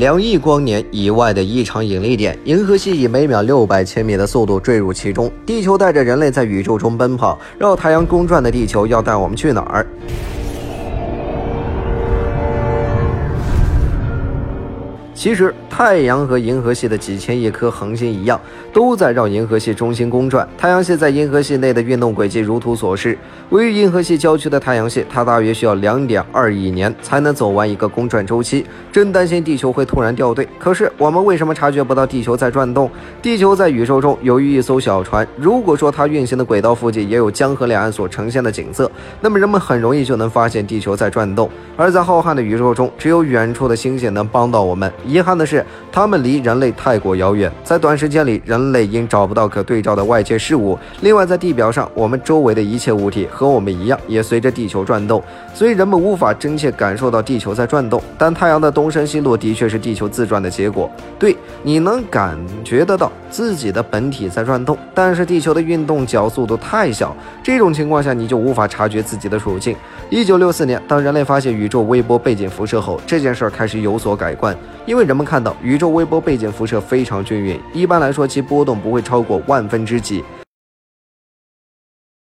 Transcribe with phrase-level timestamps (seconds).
[0.00, 5.30] 两亿光年以外的异常引力点，银河系以每秒六百千米的速度坠入其中。
[5.44, 9.86] 地球带着人类在宇宙中奔跑，绕太阳公转的地球要带我们去哪儿？
[15.20, 18.40] 其实，太阳和银河系的几千亿颗恒星一样，
[18.72, 20.48] 都在绕银河系中心公转。
[20.56, 23.18] 太阳系在银河系内的运动轨迹如图所示。
[23.50, 28.64] 位于银河系郊区的太阳系，它大约需要两点二亿年才能走完一个公转周期。
[28.90, 30.48] 真担心地球会突然掉队。
[30.58, 32.90] 可是，我们为什么察觉不到地球在转动？
[33.20, 35.28] 地球在宇宙中由于一艘小船。
[35.36, 38.90] 如果说它运行的轨道附近也有江河两岸所呈现的景色，
[39.20, 41.50] 那么人们很容易就能发现地球在转动。
[41.76, 44.90] 而在浩瀚的宇宙中，只有远处的星星能帮到我们。
[45.10, 50.78] 遗憾的是，它们离人类太过遥远，在短时间里，人类因找不到可对照的外界事物。
[51.00, 55.20] 另外，在地表上，我们周围的一切物体和我们一样，也随着地球转动，
[55.52, 58.00] 所以人们无法真切感受到地球在转动。
[58.16, 60.88] 但太阳的东升西落的确是地球自转的结果。
[61.18, 69.74] 对，你能感觉得到自己的本体在转动，但是地球的运动角速度太小，这种情况下你就无法察觉自己的处境。
[70.08, 74.56] 一九六四年，当人类发现宇宙微波背景辐射后，这件事儿开始有所改观。
[74.86, 80.24] 因为人们看到宇宙微波背景辐射非常均匀，一般来说其波动不会超过万分之几。